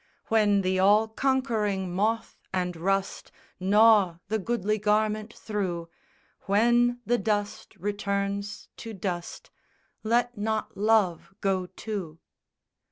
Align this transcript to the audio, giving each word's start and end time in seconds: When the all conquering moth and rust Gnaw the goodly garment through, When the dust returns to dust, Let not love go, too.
When 0.29 0.61
the 0.63 0.79
all 0.79 1.07
conquering 1.07 1.93
moth 1.93 2.35
and 2.51 2.75
rust 2.75 3.31
Gnaw 3.59 4.17
the 4.29 4.39
goodly 4.39 4.79
garment 4.79 5.31
through, 5.31 5.89
When 6.47 6.99
the 7.05 7.19
dust 7.19 7.75
returns 7.75 8.67
to 8.77 8.93
dust, 8.95 9.51
Let 10.01 10.35
not 10.35 10.75
love 10.75 11.35
go, 11.39 11.67
too. 11.67 12.17